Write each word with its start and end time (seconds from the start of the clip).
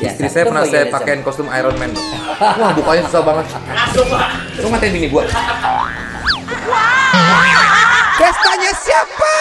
Biasa. 0.00 0.16
Istri 0.16 0.28
saya 0.32 0.44
Itu 0.44 0.48
pernah 0.48 0.64
saya 0.64 0.84
pakein 0.88 1.20
kostum 1.20 1.48
Iron 1.52 1.76
Man. 1.76 1.92
Wah, 2.40 2.72
bukanya 2.72 3.04
susah 3.04 3.20
banget. 3.20 3.52
Lu 4.64 4.66
ngatain 4.72 4.92
bini 4.96 5.12
gua. 5.12 5.28
Pestanya 8.16 8.72
siapa? 8.80 9.34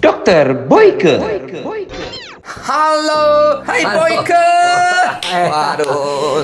Dokter 0.00 0.46
Boyke. 0.68 1.16
Halo, 2.70 3.58
hai 3.66 3.82
Halo. 3.82 3.98
Boyke. 3.98 4.46
Eh. 5.30 5.46
Waduh. 5.46 6.42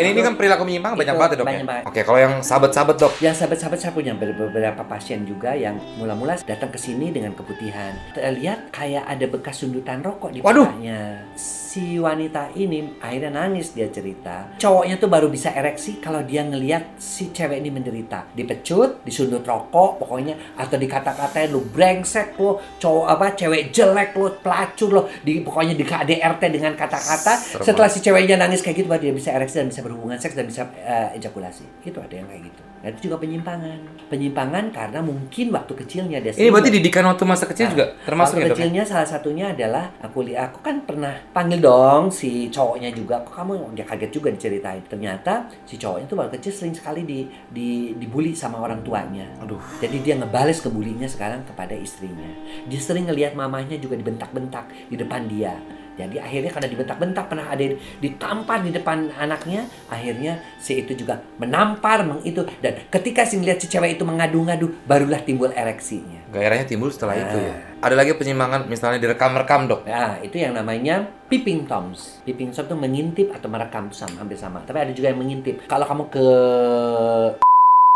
ini 0.00 0.12
ini 0.12 0.20
kan 0.20 0.32
perilaku 0.36 0.64
menyimpang 0.64 0.96
banyak 0.96 1.16
banget 1.16 1.32
ya, 1.32 1.38
dok. 1.40 1.44
ya? 1.44 1.48
banyak 1.48 1.64
banget. 1.68 1.84
Oke, 1.88 2.00
kalau 2.04 2.18
yang 2.20 2.34
sahabat-sahabat 2.40 2.96
dok, 2.96 3.12
Yang 3.20 3.34
sahabat-sahabat 3.40 3.78
saya 3.80 3.92
punya 3.92 4.12
ber- 4.16 4.36
beberapa 4.36 4.80
pasien 4.84 5.24
juga 5.24 5.52
yang 5.56 5.80
mula-mula 5.96 6.36
datang 6.44 6.68
ke 6.72 6.76
sini 6.80 7.08
dengan 7.12 7.32
keputihan. 7.32 7.92
Terlihat 8.12 8.68
kayak 8.72 9.04
ada 9.08 9.26
bekas 9.28 9.60
sundutan 9.60 10.00
rokok 10.00 10.32
di 10.32 10.40
Waduh. 10.40 10.68
pahanya. 10.72 11.24
Si 11.68 12.00
wanita 12.00 12.56
ini 12.56 12.96
akhirnya 12.96 13.44
nangis 13.44 13.76
dia 13.76 13.92
cerita. 13.92 14.56
Cowoknya 14.56 14.96
tuh 14.96 15.12
baru 15.12 15.28
bisa 15.28 15.52
ereksi 15.52 16.00
kalau 16.00 16.24
dia 16.24 16.40
ngelihat 16.40 16.96
si 16.96 17.28
cewek 17.28 17.60
ini 17.60 17.68
menderita. 17.68 18.24
Dipecut, 18.32 19.04
disundut 19.04 19.44
rokok 19.44 20.00
pokoknya 20.00 20.56
atau 20.56 20.80
dikata-katain 20.80 21.52
lu 21.52 21.68
brengsek 21.68 22.40
lo, 22.40 22.56
cowok 22.80 23.06
apa 23.12 23.36
cewek 23.36 23.68
jelek 23.68 24.16
lo, 24.16 24.40
pelacur 24.40 24.88
lo, 24.96 25.02
di 25.20 25.44
pokoknya 25.44 25.76
di 25.76 25.84
KDRT 25.84 26.42
dengan 26.48 26.72
kata-kata. 26.72 27.60
Setelah 27.60 27.92
si 27.92 28.00
ceweknya 28.00 28.40
nangis 28.40 28.64
kayak 28.64 28.80
gitu 28.80 28.88
baru 28.88 29.04
dia 29.04 29.12
bisa 29.12 29.36
ereksi 29.36 29.60
dan 29.60 29.68
bisa 29.68 29.84
berhubungan 29.84 30.16
seks 30.16 30.32
dan 30.32 30.48
bisa 30.48 30.72
eh, 30.72 31.20
ejakulasi. 31.20 31.84
Gitu 31.84 32.00
ada 32.00 32.16
yang 32.16 32.32
kayak 32.32 32.48
gitu. 32.48 32.62
Nah, 32.78 32.88
itu 32.94 33.10
juga 33.10 33.16
penyimpangan. 33.22 33.78
Penyimpangan 34.08 34.64
karena 34.70 35.00
mungkin 35.02 35.46
waktu 35.50 35.72
kecilnya 35.84 36.18
dia 36.22 36.32
ini 36.32 36.48
berarti 36.48 36.70
didikan 36.70 37.04
waktu 37.10 37.24
masa 37.26 37.44
kecil 37.44 37.68
Nah, 37.68 37.72
juga 37.74 37.86
termasuk 38.06 38.34
waktu 38.38 38.44
ya, 38.44 38.48
ya? 38.48 38.54
kecilnya 38.54 38.82
salah 38.86 39.08
satunya 39.08 39.46
adalah 39.52 39.90
aku 40.00 40.24
lihat 40.24 40.54
aku 40.54 40.58
kan 40.64 40.80
pernah 40.86 41.12
panggil 41.34 41.60
dong 41.60 42.08
si 42.08 42.48
cowoknya 42.48 42.94
juga 42.94 43.20
kok 43.26 43.34
kamu 43.34 43.74
dia 43.76 43.84
kaget 43.84 44.10
juga 44.14 44.28
diceritain 44.32 44.82
ternyata 44.86 45.50
si 45.68 45.76
cowoknya 45.76 46.06
tuh 46.08 46.16
waktu 46.16 46.32
kecil 46.40 46.52
sering 46.54 46.74
sekali 46.74 47.02
di, 47.04 47.28
di 47.50 47.92
dibully 47.98 48.32
sama 48.32 48.62
orang 48.62 48.80
tuanya 48.86 49.26
Aduh. 49.44 49.60
jadi 49.82 49.96
dia 50.00 50.14
ngebales 50.16 50.62
kebulinya 50.64 51.10
sekarang 51.10 51.44
kepada 51.44 51.76
istrinya 51.76 52.30
dia 52.64 52.80
sering 52.80 53.10
ngelihat 53.10 53.36
mamahnya 53.36 53.76
juga 53.76 53.98
dibentak-bentak 53.98 54.70
di 54.88 54.96
depan 54.96 55.28
dia 55.28 55.58
jadi 55.98 56.22
akhirnya 56.22 56.54
karena 56.54 56.68
dibentak-bentak 56.70 57.24
pernah 57.26 57.50
ada 57.50 57.74
ditampar 57.98 58.62
di 58.62 58.70
depan 58.70 59.10
anaknya, 59.18 59.66
akhirnya 59.90 60.38
si 60.62 60.78
itu 60.78 60.94
juga 60.94 61.18
menampar 61.42 62.06
meng 62.06 62.22
itu 62.22 62.46
dan 62.62 62.78
ketika 62.86 63.26
si 63.26 63.42
ngeliat 63.42 63.58
si 63.58 63.66
cewek 63.66 63.98
itu 63.98 64.06
mengadu-ngadu, 64.06 64.86
barulah 64.86 65.18
timbul 65.26 65.50
ereksinya. 65.50 66.30
Gairahnya 66.30 66.70
timbul 66.70 66.94
setelah 66.94 67.18
Nah. 67.18 67.24
itu 67.26 67.38
ya. 67.42 67.54
Ada 67.78 67.94
lagi 67.94 68.12
penyimpangan 68.14 68.70
misalnya 68.70 68.98
direkam-rekam 69.02 69.60
dok. 69.66 69.80
Nah, 69.86 70.22
itu 70.22 70.38
yang 70.38 70.54
namanya 70.54 71.06
peeping 71.26 71.66
toms. 71.66 72.22
Peeping 72.22 72.54
toms 72.54 72.66
itu 72.70 72.76
mengintip 72.78 73.34
atau 73.34 73.50
merekam 73.50 73.90
sama 73.90 74.22
hampir 74.22 74.38
sama. 74.38 74.62
Tapi 74.62 74.78
ada 74.78 74.92
juga 74.94 75.10
yang 75.10 75.18
mengintip. 75.18 75.66
Kalau 75.66 75.86
kamu 75.86 76.04
ke 76.10 76.26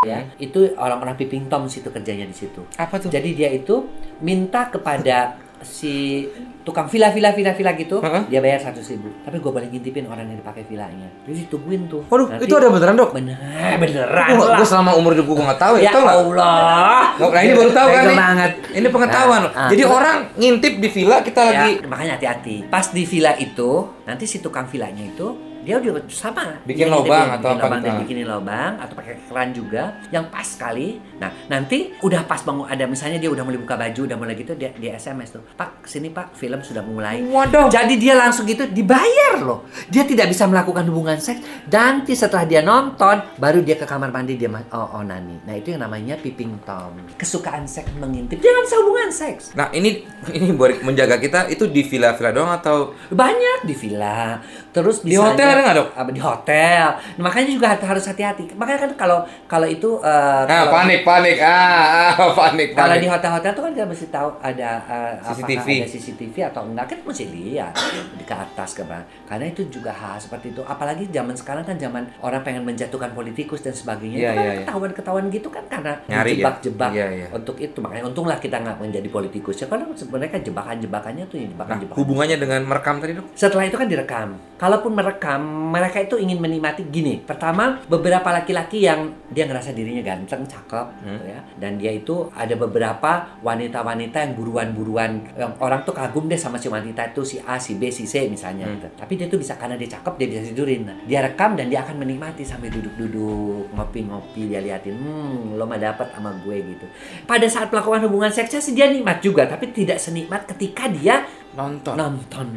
ya, 0.02 0.26
itu 0.38 0.74
orang-orang 0.78 1.14
peeping 1.14 1.46
toms 1.46 1.78
itu 1.78 1.86
kerjanya 1.90 2.26
di 2.26 2.34
situ. 2.34 2.66
Apa 2.78 2.98
tuh? 2.98 3.10
Jadi 3.10 3.34
dia 3.34 3.50
itu 3.50 3.86
minta 4.22 4.70
kepada 4.70 5.38
si 5.62 6.26
tukang 6.62 6.86
villa 6.86 7.10
villa 7.10 7.30
villa 7.30 7.50
villa 7.50 7.72
gitu, 7.72 7.98
Heeh. 7.98 8.22
dia 8.28 8.38
bayar 8.38 8.58
seratus 8.60 8.86
ribu. 8.90 9.10
Tapi 9.20 9.36
gue 9.36 9.50
boleh 9.50 9.66
ngintipin 9.66 10.06
orang 10.06 10.26
yang 10.26 10.38
dipakai 10.38 10.62
villanya. 10.62 11.08
Jadi 11.24 11.46
ditungguin 11.46 11.82
tuh. 11.86 12.02
Waduh, 12.06 12.26
Nanti- 12.30 12.46
itu 12.46 12.54
ada 12.54 12.68
beneran 12.68 12.94
dok? 12.94 13.10
bener 13.12 13.36
beneran 13.78 14.28
Gue 14.32 14.46
lah. 14.46 14.62
selama 14.62 14.94
umur 14.94 15.12
hidup 15.12 15.26
gue 15.26 15.36
nggak 15.42 15.60
tahu 15.60 15.74
ya, 15.78 15.82
Ya 15.82 15.90
tau 15.90 16.02
nggak? 16.02 16.16
Allah. 16.18 17.02
Nah, 17.18 17.42
ini 17.42 17.52
baru 17.52 17.70
tahu 17.70 17.88
kan 17.88 18.04
banget. 18.14 18.52
Ini 18.72 18.86
pengetahuan. 18.88 19.40
Nah, 19.42 19.52
ah. 19.56 19.68
Jadi 19.70 19.82
orang 19.82 20.16
ngintip 20.34 20.72
di 20.78 20.88
villa 20.88 21.16
kita 21.20 21.40
lagi 21.42 21.70
Ya, 21.78 21.86
makanya 21.86 22.12
hati-hati. 22.16 22.56
Pas 22.66 22.86
di 22.88 23.02
villa 23.02 23.32
itu, 23.36 23.70
nanti 24.02 24.24
si 24.24 24.38
tukang 24.38 24.66
villanya 24.66 25.02
itu 25.02 25.51
dia 25.62 25.78
juga 25.78 26.02
sama. 26.10 26.58
Bikin 26.62 26.86
Dia 26.86 26.92
lubang 26.92 27.06
ngintipin, 27.30 27.38
atau 27.38 27.48
bikin 27.48 27.56
apa 27.56 27.64
lubang 27.64 27.78
gitu. 27.78 27.86
dan 27.86 27.94
bikinin 28.02 28.26
lubang 28.26 28.72
atau 28.78 28.94
pakai 28.94 29.14
keran 29.24 29.48
juga 29.50 29.82
yang 30.10 30.24
pas 30.28 30.46
sekali. 30.46 30.88
Nah, 31.18 31.30
nanti 31.46 31.78
udah 32.02 32.22
pas 32.26 32.42
bangun 32.42 32.66
ada 32.66 32.84
misalnya 32.84 33.18
dia 33.18 33.30
udah 33.30 33.42
mulai 33.42 33.58
buka 33.58 33.74
baju, 33.74 34.00
udah 34.04 34.16
mulai 34.18 34.34
gitu 34.34 34.52
dia 34.54 34.74
dia 34.74 34.98
SMS 34.98 35.32
tuh. 35.32 35.42
Pak, 35.54 35.86
sini 35.86 36.10
Pak, 36.10 36.34
film 36.34 36.60
sudah 36.60 36.82
mulai. 36.82 37.22
Waduh. 37.22 37.70
Jadi 37.70 37.94
dia 37.96 38.18
langsung 38.18 38.44
gitu 38.44 38.66
dibayar 38.66 39.38
loh. 39.38 39.64
Dia 39.88 40.02
tidak 40.02 40.28
bisa 40.28 40.44
melakukan 40.44 40.82
hubungan 40.86 41.16
seks. 41.16 41.40
Nanti 41.70 42.12
setelah 42.12 42.42
dia 42.42 42.60
nonton, 42.60 43.22
baru 43.38 43.62
dia 43.62 43.78
ke 43.78 43.86
kamar 43.86 44.10
mandi 44.10 44.34
dia 44.34 44.50
ma- 44.50 44.66
oh, 44.74 44.98
onani. 44.98 45.38
Nah 45.46 45.54
itu 45.54 45.72
yang 45.72 45.86
namanya 45.86 46.18
peeping 46.18 46.58
tom. 46.66 46.98
Kesukaan 47.14 47.64
seks 47.64 47.90
mengintip. 47.96 48.42
Dia 48.42 48.50
nggak 48.50 48.64
bisa 48.66 48.76
hubungan 48.82 49.08
seks. 49.10 49.42
Nah 49.54 49.70
ini 49.70 50.02
ini 50.34 50.50
buat 50.52 50.82
menjaga 50.82 51.16
kita 51.16 51.46
itu 51.46 51.70
di 51.70 51.86
villa-villa 51.86 52.30
doang 52.34 52.52
atau 52.52 52.94
Banyak 53.08 53.68
di 53.68 53.74
villa. 53.76 54.40
Terus 54.72 55.04
Di 55.04 55.14
hotel 55.14 55.51
ada 55.52 55.62
nggak, 55.62 55.76
Dok? 55.76 55.88
Di 56.10 56.20
hotel. 56.20 56.86
Nah, 57.12 57.22
makanya 57.22 57.46
juga 57.48 57.66
harus 57.74 58.04
hati-hati. 58.04 58.42
Makanya 58.52 58.80
kan 58.80 58.92
kalau 58.96 59.18
kalau 59.46 59.66
itu 59.66 60.00
ah 60.00 60.42
eh, 60.42 60.52
kalau- 60.58 60.72
panik 60.72 61.00
panik 61.02 61.36
ah, 61.38 62.12
ah 62.12 62.32
panik 62.40 62.68
Kalau 62.72 62.88
panik. 62.90 63.00
di 63.00 63.08
hotel-hotel 63.08 63.50
tuh 63.52 63.62
kan 63.62 63.72
kita 63.72 63.86
mesti 63.86 64.06
tahu 64.08 64.28
ada 64.38 64.70
eh, 64.82 65.12
CCTV. 65.22 65.68
ada 65.76 65.88
CCTV 65.88 66.34
atau 66.46 66.62
enggak 66.64 66.86
kan 66.88 66.98
mesti 67.02 67.24
lihat 67.26 67.72
di 68.12 68.24
ke 68.24 68.34
atas 68.34 68.72
ke 68.72 68.82
bawah. 68.82 69.02
Karena 69.24 69.44
itu 69.46 69.62
juga 69.68 69.90
hal 69.90 70.16
seperti 70.16 70.50
itu. 70.50 70.62
Apalagi 70.62 71.08
zaman 71.08 71.34
sekarang 71.34 71.62
kan 71.62 71.76
zaman 71.76 72.02
orang 72.18 72.40
pengen 72.40 72.62
menjatuhkan 72.62 73.12
politikus 73.12 73.60
dan 73.60 73.72
sebagainya. 73.72 74.16
Iya, 74.18 74.22
itu 74.22 74.32
kan 74.32 74.36
iya, 74.38 74.50
iya. 74.50 74.60
ketahuan-ketahuan 74.62 75.24
gitu 75.28 75.48
kan 75.48 75.64
karena 75.66 75.92
Nyari 76.04 76.30
ya? 76.30 76.36
jebak-jebak 76.38 76.90
Iya, 76.92 77.06
iya. 77.10 77.26
untuk 77.30 77.56
itu. 77.56 77.78
Makanya 77.78 78.04
untunglah 78.04 78.36
kita 78.36 78.56
nggak 78.58 78.78
menjadi 78.78 79.08
politikus. 79.08 79.56
Ya 79.56 79.66
kalau 79.66 79.84
sebenarnya 79.92 80.30
kan 80.30 80.42
jebakan-jebakannya 80.42 81.24
tuh 81.24 81.30
Nah, 81.32 81.40
yang 81.40 81.50
jebakan-jebakan. 81.52 81.96
hubungannya 81.96 82.36
dengan 82.36 82.60
merekam 82.62 82.96
tadi 82.98 83.12
dok? 83.12 83.26
Setelah 83.34 83.64
itu 83.64 83.74
kan 83.74 83.86
direkam. 83.86 84.28
Kalaupun 84.54 84.92
merekam, 84.92 85.41
mereka 85.42 85.98
itu 86.00 86.16
ingin 86.16 86.38
menikmati 86.38 86.86
gini. 86.88 87.20
Pertama, 87.20 87.82
beberapa 87.90 88.30
laki-laki 88.30 88.86
yang 88.86 89.12
dia 89.28 89.44
ngerasa 89.44 89.74
dirinya 89.74 90.00
ganteng, 90.00 90.46
cakep, 90.46 90.86
Hmm. 91.02 91.18
gitu 91.18 91.26
ya. 91.28 91.40
Dan 91.58 91.76
dia 91.76 91.92
itu 91.92 92.30
ada 92.32 92.54
beberapa 92.54 93.38
wanita-wanita 93.42 94.22
yang 94.22 94.32
buruan-buruan 94.38 95.10
yang 95.36 95.52
orang 95.58 95.82
tuh 95.82 95.92
kagum 95.92 96.30
deh 96.30 96.38
sama 96.38 96.56
si 96.56 96.70
wanita 96.70 97.12
itu 97.12 97.22
si 97.26 97.36
A, 97.42 97.58
si 97.58 97.76
B, 97.76 97.90
si 97.90 98.06
C 98.06 98.30
misalnya. 98.30 98.66
Hmm. 98.68 98.78
gitu. 98.78 98.88
Tapi 98.96 99.12
dia 99.18 99.26
tuh 99.26 99.38
bisa 99.42 99.58
karena 99.58 99.74
dia 99.74 99.90
cakep, 99.90 100.14
dia 100.16 100.28
bisa 100.30 100.40
tidurin. 100.48 100.82
Nah, 100.86 100.98
dia 101.04 101.20
rekam 101.20 101.58
dan 101.58 101.66
dia 101.68 101.82
akan 101.82 101.96
menikmati 101.98 102.46
sambil 102.46 102.70
duduk-duduk, 102.72 103.72
ngopi-ngopi, 103.74 104.48
dia 104.48 104.60
liatin, 104.62 104.94
hmm, 104.94 105.58
lo 105.58 105.66
mah 105.66 105.80
dapat 105.80 106.14
sama 106.14 106.30
gue 106.40 106.56
gitu. 106.62 106.86
Pada 107.26 107.46
saat 107.50 107.68
melakukan 107.72 108.06
hubungan 108.06 108.30
seksnya 108.30 108.60
sih 108.62 108.74
dia 108.76 108.88
nikmat 108.88 109.18
juga, 109.24 109.48
tapi 109.48 109.72
tidak 109.74 109.98
senikmat 109.98 110.46
ketika 110.46 110.86
dia 110.88 111.26
Nonton. 111.52 111.94
nonton. 111.94 112.48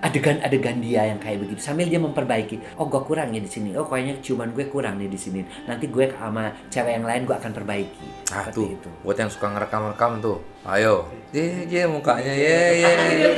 Adegan-adegan 0.00 0.80
dia 0.80 1.12
yang 1.12 1.20
kayak 1.20 1.44
begitu. 1.44 1.60
Sambil 1.60 1.84
dia 1.84 2.00
memperbaiki. 2.00 2.80
Oh 2.80 2.88
gue 2.88 3.04
kurang 3.04 3.36
ya 3.36 3.40
di 3.40 3.50
sini. 3.50 3.76
Oh 3.76 3.84
kayaknya 3.84 4.16
ciuman 4.24 4.48
gue 4.56 4.64
kurang 4.72 4.96
nih 4.96 5.12
di 5.12 5.20
sini. 5.20 5.44
Nanti 5.68 5.92
gue 5.92 6.08
sama 6.16 6.56
cewek 6.72 6.92
yang 6.96 7.04
lain 7.04 7.28
gue 7.28 7.36
akan 7.36 7.52
perbaiki. 7.52 8.32
Ah 8.32 8.48
seperti 8.48 8.56
tuh, 8.56 8.66
itu. 8.80 8.90
Buat 9.04 9.16
yang 9.20 9.30
suka 9.30 9.46
ngerekam-rekam 9.52 10.12
tuh, 10.24 10.38
ayo, 10.64 11.04
ye 11.36 11.68
ye 11.68 11.84
mukanya. 11.84 12.32
Ye 12.32 12.80
ye. 12.80 12.92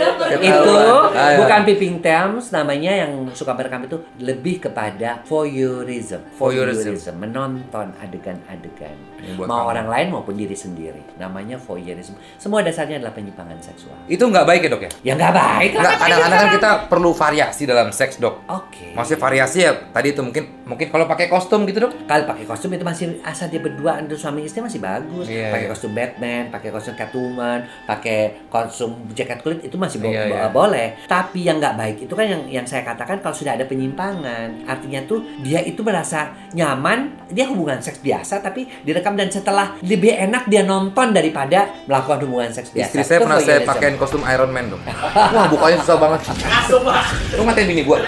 itu 0.49 0.77
Ayo. 1.19 1.39
bukan 1.43 1.61
peeping 1.67 1.97
toms. 1.99 2.55
Namanya 2.55 2.93
yang 3.05 3.13
suka 3.35 3.59
merekam 3.59 3.83
itu 3.83 3.99
lebih 4.23 4.63
kepada 4.63 5.27
voyeurism. 5.27 6.23
Voyeurism. 6.39 7.19
menonton 7.19 7.91
adegan-adegan. 7.99 8.97
Mau 9.43 9.67
kamu. 9.67 9.71
orang 9.75 9.87
lain 9.91 10.07
maupun 10.15 10.35
diri 10.39 10.55
sendiri. 10.55 11.03
Namanya 11.19 11.59
voyeurism. 11.59 12.15
Semua 12.39 12.63
dasarnya 12.63 13.03
adalah 13.03 13.15
penyimpangan 13.19 13.59
seksual. 13.59 13.99
Itu 14.07 14.31
nggak 14.31 14.47
baik 14.47 14.61
ya 14.67 14.71
dok 14.71 14.83
ya? 14.87 14.91
Ya 15.03 15.13
nggak 15.13 15.33
baik 15.33 15.71
lah 15.73 15.83
Nggak, 15.85 15.99
kadang-kadang 16.01 16.39
kan 16.39 16.51
kita 16.53 16.71
perlu 16.87 17.11
variasi 17.13 17.63
dalam 17.65 17.91
seks 17.91 18.17
dok. 18.17 18.47
oke 18.47 18.95
Maksudnya 18.95 19.21
variasi 19.21 19.59
ya 19.61 19.73
tadi 19.89 20.09
itu 20.11 20.21
mungkin 20.21 20.45
mungkin 20.63 20.87
kalau 20.89 21.05
pakai 21.05 21.27
kostum 21.27 21.65
gitu 21.65 21.83
dok? 21.83 21.93
Kalau 22.05 22.23
pakai 22.25 22.45
kostum 22.45 22.71
itu 22.71 22.83
masih 22.83 23.19
asal 23.23 23.47
dia 23.47 23.59
berdua 23.59 23.99
untuk 23.99 24.15
suami 24.15 24.43
istri 24.43 24.61
masih 24.61 24.79
bagus. 24.79 25.27
Iya, 25.27 25.49
pakai 25.49 25.61
iya. 25.61 25.71
kostum 25.71 25.91
Batman, 25.91 26.43
pakai 26.49 26.69
kostum 26.71 26.95
Catwoman, 26.95 27.59
pakai 27.85 28.19
kostum 28.47 28.91
jaket 29.11 29.41
kulit 29.41 29.59
itu 29.61 29.75
masih 29.75 29.99
bo- 29.99 30.09
Iya, 30.09 30.23
bo- 30.25 30.37
iya. 30.37 30.47
boleh. 30.49 30.87
Tapi 31.05 31.41
yang 31.43 31.59
nggak 31.59 31.75
baik 31.75 31.97
itu 32.01 32.13
kan 32.13 32.25
yang 32.25 32.43
yang 32.47 32.63
saya 32.63 32.83
katakan 32.83 33.19
kalau 33.19 33.33
sudah 33.33 33.53
ada 33.55 33.67
penyimpangan, 33.67 34.65
artinya 34.65 35.03
tuh 35.03 35.19
dia 35.41 35.59
itu 35.61 35.81
merasa 35.81 36.21
nyaman, 36.53 36.99
dia 37.27 37.45
hubungan 37.45 37.81
seks 37.81 37.99
biasa 37.99 38.39
tapi 38.39 38.65
direkam 38.83 39.13
dan 39.13 39.29
setelah 39.29 39.75
lebih 39.83 40.15
enak 40.15 40.47
dia 40.47 40.63
nonton 40.63 41.11
daripada 41.11 41.67
melakukan 41.85 42.23
hubungan 42.23 42.51
seks 42.51 42.71
biasa. 42.71 42.93
Istri 42.93 43.03
saya 43.03 43.19
Itu 43.19 43.25
pernah 43.25 43.39
saya 43.39 43.49
voyeurism. 43.59 43.71
pakein 43.73 43.97
kostum 43.97 44.23
Iron 44.25 44.49
Man 44.49 44.67
dok. 44.69 44.81
Wah 45.13 45.47
bukanya 45.49 45.79
susah 45.83 45.97
banget. 45.99 46.21
Lu 47.37 47.43
ngatain 47.45 47.67
bini 47.69 47.83
gua. 47.85 48.01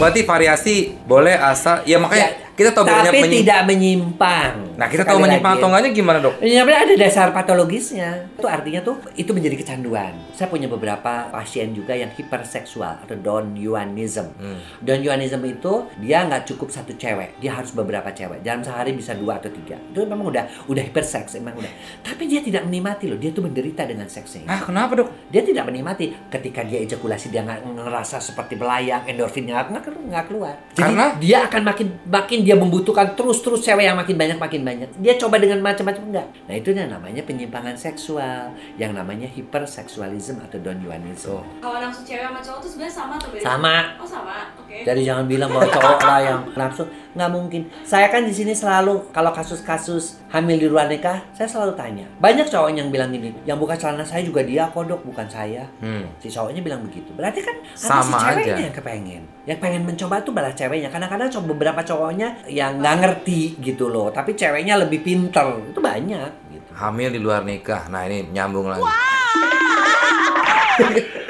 Berarti 0.00 0.20
variasi 0.24 0.96
boleh 1.04 1.36
asal 1.36 1.84
ya 1.84 2.00
makanya 2.00 2.32
Ya, 2.32 2.56
kita 2.56 2.70
tahu 2.76 2.84
banyak 2.88 3.12
tapi 3.12 3.28
tidak 3.44 3.60
menyimpang. 3.68 4.69
Nah, 4.80 4.88
kita 4.88 5.04
Sekali 5.04 5.12
tahu 5.12 5.24
menyimpang 5.28 5.52
atau 5.60 5.68
enggaknya 5.68 5.90
gimana, 5.92 6.18
Dok? 6.24 6.40
Ya, 6.40 6.64
ada 6.64 6.94
dasar 6.96 7.36
patologisnya. 7.36 8.32
Itu 8.32 8.48
artinya 8.48 8.80
tuh 8.80 8.96
itu 9.12 9.28
menjadi 9.36 9.60
kecanduan. 9.60 10.16
Saya 10.32 10.48
punya 10.48 10.72
beberapa 10.72 11.28
pasien 11.28 11.76
juga 11.76 11.92
yang 11.92 12.08
hiperseksual 12.16 13.04
atau 13.04 13.12
don 13.20 13.52
yuanism. 13.52 14.32
Hmm. 14.40 14.56
Don 14.80 15.04
yuanism 15.04 15.44
itu 15.44 15.84
dia 16.00 16.24
nggak 16.24 16.48
cukup 16.48 16.72
satu 16.72 16.96
cewek, 16.96 17.36
dia 17.44 17.60
harus 17.60 17.76
beberapa 17.76 18.08
cewek. 18.08 18.40
Dalam 18.40 18.64
sehari 18.64 18.96
bisa 18.96 19.12
dua 19.12 19.36
atau 19.36 19.52
tiga. 19.52 19.76
Itu 19.92 20.08
memang 20.08 20.32
udah 20.32 20.48
udah 20.64 20.80
hiperseks, 20.88 21.36
emang 21.36 21.60
udah. 21.60 21.68
Tapi 22.00 22.24
dia 22.24 22.40
tidak 22.40 22.64
menikmati 22.64 23.12
loh, 23.12 23.20
dia 23.20 23.36
tuh 23.36 23.44
menderita 23.44 23.84
dengan 23.84 24.08
seksnya. 24.08 24.48
Ah, 24.48 24.64
kenapa, 24.64 24.96
Dok? 24.96 25.28
Dia 25.28 25.44
tidak 25.44 25.68
menikmati 25.68 26.08
ketika 26.32 26.64
dia 26.64 26.80
ejakulasi 26.80 27.28
dia 27.28 27.44
nggak 27.44 27.68
ngerasa 27.68 28.16
seperti 28.16 28.56
belayang, 28.56 29.04
endorfinnya 29.04 29.60
nggak 29.68 29.84
kelu- 29.84 30.08
nggak 30.08 30.24
keluar. 30.24 30.56
Jadi 30.72 30.80
Karena? 30.88 31.06
dia 31.20 31.38
akan 31.44 31.62
makin 31.68 31.86
makin 32.08 32.38
dia 32.48 32.56
membutuhkan 32.56 33.12
terus 33.12 33.44
terus 33.44 33.60
cewek 33.60 33.84
yang 33.84 34.00
makin 34.00 34.16
banyak 34.16 34.40
makin 34.40 34.60
banyak. 34.64 34.69
Dia 35.00 35.14
coba 35.18 35.36
dengan 35.40 35.58
macam-macam 35.60 36.02
enggak. 36.10 36.26
Nah 36.46 36.54
itu 36.54 36.68
yang 36.70 36.90
namanya 36.90 37.22
penyimpangan 37.24 37.74
seksual, 37.74 38.54
yang 38.76 38.92
namanya 38.94 39.26
hiperseksualism 39.26 40.42
atau 40.44 40.58
donjuanism. 40.60 41.42
Kalau 41.60 41.78
nafsu 41.80 42.02
cewek 42.04 42.24
sama 42.24 42.40
cowok 42.40 42.58
tuh 42.62 42.70
sebenarnya 42.70 42.94
sama 42.94 43.12
atau 43.18 43.28
beda? 43.30 43.42
Sama. 43.42 43.76
Oh 44.00 44.08
sama, 44.08 44.36
oke. 44.56 44.76
Jadi 44.86 45.00
jangan 45.04 45.24
bilang 45.28 45.48
bahwa 45.50 45.66
cowok 45.68 46.00
lah 46.04 46.20
yang 46.20 46.40
nafsu, 46.54 46.82
nggak 47.14 47.30
mungkin. 47.30 47.62
Saya 47.82 48.06
kan 48.08 48.22
di 48.24 48.34
sini 48.34 48.52
selalu 48.54 49.10
kalau 49.10 49.30
kasus-kasus 49.34 50.22
hamil 50.30 50.56
di 50.58 50.68
luar 50.70 50.86
nikah, 50.86 51.26
saya 51.34 51.50
selalu 51.50 51.74
tanya. 51.74 52.06
Banyak 52.22 52.46
cowok 52.46 52.70
yang 52.74 52.88
bilang 52.88 53.10
gini, 53.10 53.34
yang 53.44 53.58
buka 53.58 53.74
celana 53.74 54.06
saya 54.06 54.22
juga 54.22 54.42
dia 54.46 54.70
kodok, 54.70 55.02
bukan 55.02 55.26
saya. 55.26 55.66
Hmm. 55.82 56.06
Si 56.22 56.30
cowoknya 56.30 56.62
bilang 56.62 56.82
begitu. 56.86 57.10
Berarti 57.14 57.42
kan 57.42 57.56
si 57.74 57.86
Sama 57.86 58.18
ceweknya 58.20 58.54
aja. 58.56 58.64
yang 58.70 58.74
kepengen. 58.74 59.22
Yang 59.48 59.58
pengen 59.58 59.82
mencoba 59.88 60.22
tuh 60.22 60.32
balas 60.36 60.54
ceweknya. 60.54 60.92
Kadang-kadang 60.92 61.28
coba 61.32 61.46
beberapa 61.56 61.80
cowoknya 61.82 62.46
yang 62.46 62.78
nggak 62.78 62.96
ngerti 63.02 63.58
gitu 63.58 63.90
loh. 63.90 64.12
Tapi 64.14 64.36
ceweknya 64.60 64.76
lebih 64.76 65.00
pinter. 65.00 65.46
Itu 65.72 65.80
banyak 65.80 66.30
gitu. 66.52 66.68
Hamil 66.76 67.08
di 67.08 67.20
luar 67.24 67.48
nikah. 67.48 67.88
Nah, 67.88 68.04
ini 68.04 68.28
nyambung 68.28 68.68
lagi. 68.68 68.84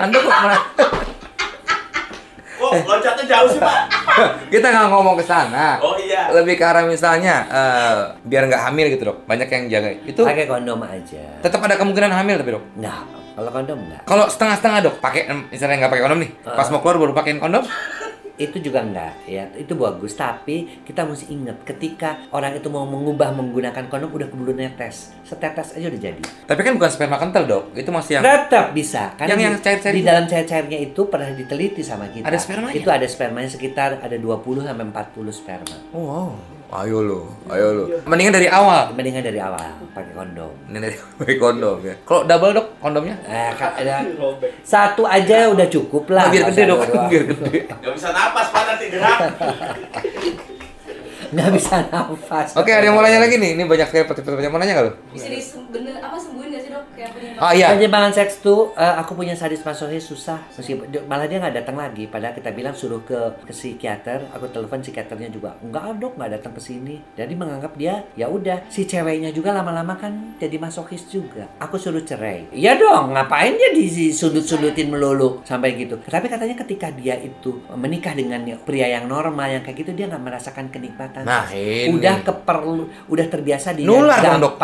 Anda 0.03 0.19
kok 0.19 0.35
malah 0.35 0.62
Oh, 2.61 2.77
loncatnya 2.77 3.25
jauh 3.25 3.49
sih, 3.50 3.59
Pak. 3.59 3.88
kita 4.53 4.67
nggak 4.69 4.93
ngomong 4.93 5.17
ke 5.17 5.25
sana. 5.25 5.81
Oh 5.81 5.97
iya. 5.97 6.29
Lebih 6.29 6.55
ke 6.55 6.62
arah 6.62 6.85
misalnya 6.85 7.47
eh, 7.49 7.99
biar 8.21 8.47
nggak 8.47 8.62
hamil 8.69 8.87
gitu 8.93 9.11
dok. 9.11 9.25
Banyak 9.25 9.49
yang 9.49 9.65
jaga. 9.71 9.91
Itu 10.05 10.23
Pakai 10.23 10.44
kondom 10.44 10.79
aja. 10.85 11.25
tetap 11.41 11.62
ada 11.65 11.81
kemungkinan 11.81 12.12
hamil 12.12 12.37
tapi 12.37 12.50
dok. 12.53 12.65
Nggak. 12.77 13.03
Kalau 13.32 13.50
kondom 13.50 13.79
nggak. 13.81 14.03
Kalau 14.05 14.25
setengah-setengah 14.29 14.79
dok, 14.87 14.94
pakai 15.00 15.23
misalnya 15.49 15.77
nggak 15.81 15.91
pakai 15.91 16.05
kondom 16.05 16.21
nih, 16.21 16.31
pas 16.44 16.67
mau 16.69 16.79
keluar 16.79 16.97
baru 17.00 17.12
pakein 17.17 17.38
kondom. 17.41 17.65
Itu 18.37 18.61
juga 18.61 18.81
enggak 18.81 19.25
ya. 19.25 19.49
Itu 19.55 19.75
bagus 19.75 20.12
tapi 20.12 20.82
kita 20.82 21.03
mesti 21.03 21.31
ingat 21.31 21.65
ketika 21.65 22.31
orang 22.31 22.55
itu 22.55 22.69
mau 22.69 22.85
mengubah 22.85 23.32
menggunakan 23.32 23.88
kondom 23.88 24.11
udah 24.11 24.29
keburu 24.29 24.53
netes. 24.53 25.11
Setetes 25.25 25.75
aja 25.75 25.87
udah 25.87 26.00
jadi. 26.00 26.23
Tapi 26.44 26.61
kan 26.61 26.73
bukan 26.75 26.91
sperma 26.91 27.17
kental 27.17 27.44
dok, 27.44 27.65
itu 27.73 27.88
masih 27.88 28.19
yang 28.19 28.23
tetap 28.23 28.71
bisa. 28.71 29.15
Karena 29.17 29.32
Yang- 29.32 29.43
yang 29.43 29.55
di- 29.55 29.62
cair-cair 29.62 29.94
di 29.94 30.03
dalam 30.03 30.25
cair-cairnya 30.27 30.79
itu 30.79 31.00
pernah 31.06 31.29
diteliti 31.31 31.82
sama 31.82 32.06
kita. 32.06 32.27
Ada 32.27 32.38
spermanya? 32.38 32.75
itu 32.77 32.88
ada 32.88 33.06
spermanya 33.06 33.49
sekitar 33.49 33.99
ada 33.99 34.17
20 34.17 34.62
sampai 34.62 34.85
40 34.85 35.32
sperma. 35.32 35.77
Oh, 35.91 36.03
wow. 36.03 36.59
Ayo 36.70 37.02
lo, 37.02 37.20
ayo 37.50 37.67
lo. 37.75 37.84
Mendingan 38.06 38.31
dari 38.38 38.46
awal. 38.46 38.94
mendingan 38.94 39.26
dari 39.26 39.43
awal 39.43 39.75
pakai 39.90 40.14
kondom 40.14 40.55
Ini 40.70 40.78
dari 40.78 40.94
pakai 41.19 41.34
kondom 41.34 41.82
ya. 41.82 41.94
Kalau 42.06 42.22
double 42.22 42.52
dok 42.55 42.67
kondomnya? 42.78 43.19
Eh, 43.26 43.50
ada 43.58 44.06
satu 44.62 45.02
aja 45.02 45.50
udah 45.50 45.67
cukup 45.67 46.14
lah 46.14 46.31
biar 46.31 46.46
gede 46.55 46.70
dok, 46.70 46.78
biar 47.11 47.25
gede. 47.26 47.67
Gak 47.67 47.93
bisa 47.99 48.14
napas, 48.14 48.46
Pak, 48.55 48.62
nanti 48.70 48.87
gerak. 48.87 49.19
nggak 51.31 51.50
bisa 51.55 51.87
nafas 51.94 52.58
Oke, 52.58 52.75
ada 52.75 52.90
yang 52.90 52.99
mau 52.99 53.06
nanya 53.06 53.22
lagi 53.22 53.38
nih. 53.38 53.55
Ini 53.55 53.62
banyak 53.70 53.87
sekali 53.87 54.02
pertanyaan. 54.11 54.50
Mau 54.50 54.58
nanya 54.58 54.75
nggak 54.78 54.87
lo? 54.90 54.93
Bisa 55.14 55.58
bener 55.70 56.02
apa 56.02 56.19
sembuhin 56.19 56.50
Ah 57.41 57.52
iya. 57.56 57.73
Penyimpangan 57.73 58.12
seks 58.12 58.44
tuh 58.44 58.76
eh, 58.76 58.94
aku 59.00 59.17
punya 59.17 59.32
sadis 59.32 59.64
masochis 59.64 60.05
susah. 60.05 60.38
Meskipun 60.55 60.87
malah 61.08 61.26
dia 61.26 61.41
nggak 61.41 61.56
datang 61.64 61.76
lagi. 61.81 62.06
Padahal 62.06 62.37
kita 62.37 62.50
bilang 62.52 62.76
suruh 62.76 63.00
ke 63.05 63.47
ke 63.47 63.52
psikiater. 63.52 64.29
Aku 64.37 64.50
telepon 64.52 64.85
psikiaternya 64.85 65.32
juga 65.32 65.56
enggak 65.64 65.97
dok 65.97 66.12
nggak 66.20 66.31
datang 66.41 66.52
ke 66.56 66.61
sini. 66.62 66.97
Jadi 67.17 67.32
menganggap 67.37 67.73
dia 67.76 68.05
ya 68.14 68.29
udah. 68.29 68.69
Si 68.69 68.85
ceweknya 68.85 69.32
juga 69.32 69.56
lama-lama 69.56 69.97
kan 69.97 70.37
jadi 70.37 70.56
masochis 70.61 71.08
juga. 71.08 71.49
Aku 71.62 71.81
suruh 71.81 72.05
cerai. 72.05 72.52
Iya 72.52 72.76
dong 72.76 73.17
ngapain 73.17 73.56
dia 73.56 73.73
di 73.73 74.12
sudut-sudutin 74.12 74.93
melulu? 74.93 75.43
Sampai 75.46 75.75
gitu. 75.79 75.96
Tapi 76.00 76.26
katanya 76.29 76.56
ketika 76.61 76.93
dia 76.93 77.17
itu 77.17 77.64
menikah 77.73 78.12
dengan 78.12 78.43
pria 78.62 78.87
yang 78.91 79.08
normal 79.08 79.49
yang 79.49 79.62
kayak 79.64 79.87
gitu 79.87 79.93
dia 79.96 80.06
nggak 80.11 80.23
merasakan 80.23 80.67
kenikmatan. 80.69 81.23
Nah, 81.25 81.49
ini. 81.50 81.91
udah 81.91 82.23
keperlu 82.23 83.11
udah 83.11 83.26
terbiasa 83.26 83.75
dia 83.75 83.87
Nular 83.87 84.20
dong, 84.20 84.43
Dok. 84.43 84.56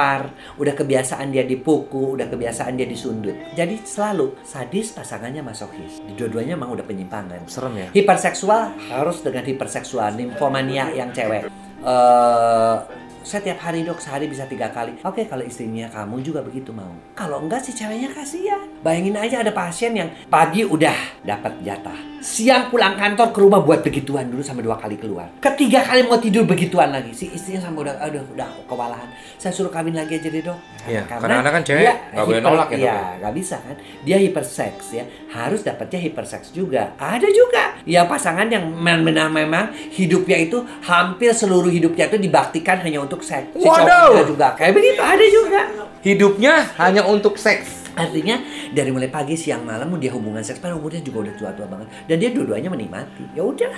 udah 0.63 0.75
kebiasaan 0.77 1.33
dia 1.33 1.45
dipukul, 1.47 2.19
udah 2.19 2.26
kebiasaan 2.31 2.75
dia 2.77 2.89
disundut. 2.89 3.35
Jadi 3.55 3.83
selalu 3.83 4.37
sadis 4.43 4.93
pasangannya 4.93 5.43
masochis. 5.43 6.03
Di 6.05 6.13
dua-duanya 6.15 6.59
emang 6.59 6.75
udah 6.75 6.85
penyimpangan. 6.85 7.47
Serem 7.49 7.75
ya. 7.77 7.89
Hiperseksual 7.95 8.91
harus 8.93 9.23
dengan 9.23 9.45
hiperseksual, 9.47 10.15
nymphomania 10.19 10.91
yang 10.93 11.11
cewek. 11.15 11.49
Eh 11.87 13.06
saya 13.27 13.43
tiap 13.43 13.59
hari 13.59 13.83
dok 13.83 13.99
sehari 13.99 14.31
bisa 14.31 14.47
tiga 14.47 14.71
kali. 14.71 15.03
Oke 15.03 15.27
kalau 15.27 15.43
istrinya 15.43 15.91
kamu 15.91 16.23
juga 16.23 16.47
begitu 16.47 16.71
mau. 16.71 16.95
Kalau 17.19 17.43
enggak 17.43 17.59
si 17.67 17.75
ceweknya 17.75 18.15
kasihan. 18.15 18.71
Bayangin 18.87 19.19
aja 19.19 19.43
ada 19.43 19.51
pasien 19.51 19.99
yang 19.99 20.15
pagi 20.31 20.63
udah 20.63 21.27
dapat 21.27 21.59
jatah. 21.67 21.99
Siang 22.23 22.71
pulang 22.71 22.95
kantor 22.95 23.35
ke 23.35 23.39
rumah 23.43 23.59
buat 23.67 23.83
begituan 23.83 24.31
dulu 24.31 24.47
sampai 24.47 24.63
dua 24.63 24.79
kali 24.79 24.95
keluar. 24.95 25.27
Ketiga 25.43 25.83
kali 25.83 26.07
mau 26.07 26.23
tidur 26.23 26.47
begituan 26.47 26.95
lagi. 26.95 27.11
Si 27.11 27.27
istrinya 27.35 27.67
sampai 27.67 27.91
udah 27.91 27.95
aduh 27.99 28.23
udah 28.31 28.47
kewalahan. 28.71 29.11
Saya 29.43 29.51
suruh 29.51 29.75
kawin 29.75 29.99
lagi 29.99 30.23
aja 30.23 30.31
deh 30.31 30.43
dok. 30.47 30.59
Iya, 30.87 31.03
Karena 31.07 31.23
kadang-kadang 31.23 31.55
kan 31.59 31.63
cewek 31.67 31.83
nggak 32.15 32.25
boleh 32.31 32.43
nolak 32.43 32.69
ya, 32.71 32.79
Iya, 32.79 32.99
nggak 33.23 33.35
bisa 33.35 33.57
kan. 33.59 33.77
Dia 34.07 34.17
hiperseks 34.23 34.87
ya. 34.95 35.05
Harus 35.35 35.67
dapatnya 35.67 35.99
hiperseks 35.99 36.55
juga. 36.55 36.95
Ada 36.95 37.27
juga 37.27 37.79
ya 37.87 38.03
pasangan 38.11 38.51
yang 38.51 38.75
memang 38.75 39.31
memang 39.31 39.71
hidupnya 39.95 40.43
itu 40.43 40.63
hampir 40.83 41.31
seluruh 41.31 41.71
hidupnya 41.71 42.11
itu 42.11 42.19
dibaktikan 42.19 42.83
hanya 42.83 42.99
untuk 43.07 43.16
seks. 43.23 43.53
Si 43.55 43.65
Waduh. 43.65 44.25
juga 44.27 44.53
kayak 44.57 44.73
begitu 44.75 45.01
ada 45.01 45.27
juga. 45.29 45.61
Hidupnya 46.03 46.67
hanya 46.81 47.03
untuk 47.07 47.37
seks. 47.37 47.87
Artinya 47.97 48.37
dari 48.77 48.93
mulai 48.93 49.09
pagi 49.09 49.41
siang 49.41 49.65
malam 49.65 49.89
dia 49.97 50.13
hubungan 50.13 50.45
seks 50.45 50.61
pada 50.61 50.77
umurnya 50.77 51.01
juga 51.01 51.25
udah 51.25 51.35
tua-tua 51.41 51.65
banget 51.65 51.89
dan 52.05 52.17
dia 52.21 52.29
dua-duanya 52.29 52.69
menikmati. 52.69 53.25
Ya 53.33 53.41
udah, 53.41 53.73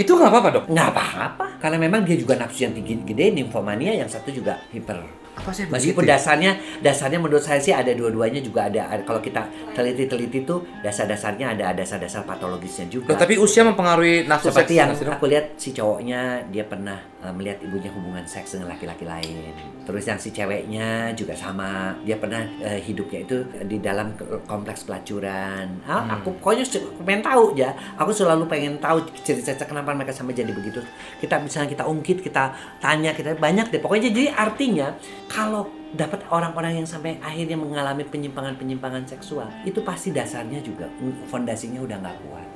Itu 0.00 0.16
nggak 0.16 0.30
apa-apa 0.32 0.48
dok. 0.48 0.64
nggak 0.72 0.88
apa-apa. 0.96 1.46
Karena 1.60 1.76
memang 1.76 2.08
dia 2.08 2.16
juga 2.16 2.40
nafsu 2.40 2.64
yang 2.64 2.72
tinggi 2.72 3.04
gede, 3.04 3.36
nymphomania 3.36 3.92
yang 3.92 4.08
satu 4.08 4.32
juga 4.32 4.60
hiper 4.72 5.23
Apa 5.34 5.50
sih 5.50 5.66
Meskipun 5.66 6.06
dasarnya 6.06 6.52
dasarnya 6.78 7.18
menurut 7.18 7.42
saya 7.42 7.58
sih 7.58 7.74
ada 7.74 7.90
dua-duanya 7.90 8.38
juga 8.38 8.70
ada, 8.70 8.86
kalau 9.02 9.18
kita 9.18 9.42
teliti-teliti 9.74 10.46
tuh 10.46 10.62
dasar-dasarnya 10.80 11.58
ada 11.58 11.74
dasar-dasar 11.74 12.22
patologisnya 12.22 12.86
juga. 12.86 13.10
Loh, 13.12 13.18
tapi 13.18 13.34
usia 13.36 13.66
mempengaruhi 13.66 14.24
nafsu 14.24 14.54
seperti 14.54 14.78
yang 14.78 14.94
Dok? 14.94 15.10
aku 15.10 15.26
lihat 15.26 15.58
si 15.58 15.74
cowoknya 15.74 16.46
dia 16.48 16.62
pernah 16.62 16.94
uh, 17.18 17.34
melihat 17.34 17.58
ibunya 17.66 17.90
hubungan 17.90 18.22
seks 18.22 18.54
dengan 18.54 18.70
laki-laki 18.70 19.02
lain. 19.02 19.50
Terus 19.84 20.04
yang 20.06 20.18
si 20.22 20.30
ceweknya 20.30 21.10
juga 21.12 21.34
sama, 21.34 21.98
dia 22.06 22.14
pernah 22.14 22.40
uh, 22.62 22.78
hidupnya 22.78 23.26
itu 23.26 23.42
di 23.66 23.82
dalam 23.82 24.14
kompleks 24.46 24.86
pelacuran. 24.86 25.82
Ah, 25.84 26.02
Hmm. 26.04 26.20
Aku 26.20 26.36
pokoknya 26.36 26.62
se- 26.62 26.84
pengen 27.00 27.24
tahu 27.24 27.56
ya. 27.56 27.72
Aku 27.96 28.12
selalu 28.12 28.44
pengen 28.44 28.76
tahu 28.76 29.00
cerita-cerita 29.24 29.64
kenapa 29.64 29.96
mereka 29.96 30.12
sampai 30.12 30.36
jadi 30.36 30.52
begitu. 30.52 30.78
Kita 31.18 31.40
misalnya 31.40 31.72
kita 31.72 31.84
ungkit, 31.88 32.20
kita 32.20 32.52
tanya, 32.78 33.16
kita 33.16 33.34
banyak 33.34 33.72
deh. 33.72 33.80
Pokoknya 33.80 34.12
jadi 34.12 34.30
artinya 34.30 34.92
kalau 35.28 35.70
dapat 35.94 36.26
orang-orang 36.28 36.82
yang 36.82 36.88
sampai 36.88 37.16
akhirnya 37.22 37.54
mengalami 37.54 38.02
penyimpangan-penyimpangan 38.06 39.06
seksual 39.06 39.46
itu 39.62 39.78
pasti 39.86 40.10
dasarnya 40.10 40.58
juga 40.60 40.90
fondasinya 41.30 41.80
udah 41.80 41.96
nggak 42.02 42.18
kuat 42.26 42.48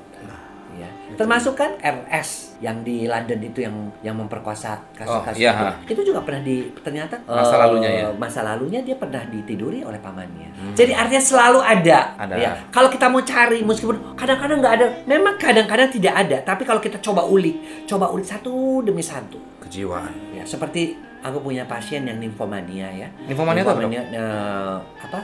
ya. 0.78 0.88
Termasuk 1.18 1.58
kan 1.58 1.74
RS 1.82 2.60
yang 2.62 2.82
di 2.86 3.10
London 3.10 3.38
itu 3.42 3.62
yang 3.62 3.74
yang 4.02 4.14
memperkosa 4.18 4.78
kasus-kasus 4.94 5.38
Oh, 5.38 5.42
iya, 5.42 5.52
itu. 5.54 5.94
Itu 5.98 6.00
juga 6.14 6.22
pernah 6.22 6.42
di 6.42 6.70
ternyata 6.82 7.18
Masa 7.26 7.54
eh, 7.54 7.58
lalunya 7.58 7.90
ya? 7.90 8.06
Masa 8.14 8.40
lalunya 8.46 8.80
dia 8.82 8.94
pernah 8.94 9.22
ditiduri 9.26 9.82
oleh 9.82 9.98
pamannya. 9.98 10.74
Jadi 10.78 10.94
artinya 10.94 11.22
selalu 11.22 11.60
ada. 11.62 11.98
Ada. 12.18 12.34
Ya. 12.38 12.50
Kalau 12.70 12.88
kita 12.88 13.10
mau 13.10 13.22
cari 13.22 13.66
meskipun 13.66 14.14
kadang-kadang 14.14 14.58
nggak 14.62 14.74
ada, 14.78 14.86
memang 15.04 15.34
kadang-kadang 15.36 15.88
tidak 15.90 16.14
ada. 16.14 16.36
Tapi 16.46 16.62
kalau 16.62 16.78
kita 16.78 17.02
coba 17.02 17.26
ulik, 17.26 17.86
coba 17.90 18.10
ulik 18.14 18.26
satu 18.26 18.82
demi 18.86 19.02
satu. 19.02 19.38
Kejiwaan. 19.62 20.38
Ya, 20.38 20.46
seperti 20.46 20.94
aku 21.22 21.42
punya 21.42 21.66
pasien 21.66 22.06
yang 22.06 22.22
nymphomania 22.22 22.88
ya. 22.94 23.08
Nymphomania 23.26 23.62
itu 23.66 23.72
apa, 23.74 23.82
eh, 23.90 24.76
apa? 25.02 25.20